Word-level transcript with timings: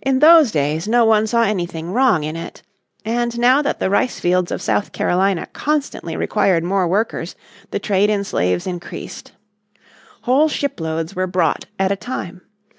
In 0.00 0.20
those 0.20 0.50
days 0.50 0.88
no 0.88 1.04
one 1.04 1.26
saw 1.26 1.42
anything 1.42 1.92
wrong 1.92 2.24
in 2.24 2.34
it. 2.34 2.62
And 3.04 3.38
now 3.38 3.60
that 3.60 3.78
the 3.78 3.90
rice 3.90 4.18
fields 4.18 4.50
of 4.50 4.62
South 4.62 4.92
Carolina 4.92 5.44
constantly 5.52 6.16
required 6.16 6.64
more 6.64 6.88
workers 6.88 7.36
the 7.70 7.78
trade 7.78 8.08
in 8.08 8.24
slaves 8.24 8.66
increased. 8.66 9.32
Whole 10.22 10.48
shiploads 10.48 11.14
were 11.14 11.26
brought 11.26 11.66
at 11.78 11.92
a 11.92 11.94
time. 11.96 12.40